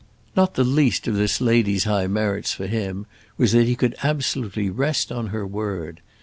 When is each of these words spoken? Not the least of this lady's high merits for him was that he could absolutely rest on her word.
Not 0.35 0.55
the 0.55 0.63
least 0.63 1.07
of 1.07 1.13
this 1.13 1.39
lady's 1.39 1.83
high 1.83 2.07
merits 2.07 2.51
for 2.51 2.65
him 2.65 3.05
was 3.37 3.51
that 3.51 3.67
he 3.67 3.75
could 3.75 3.93
absolutely 4.01 4.67
rest 4.67 5.11
on 5.11 5.27
her 5.27 5.45
word. 5.45 6.01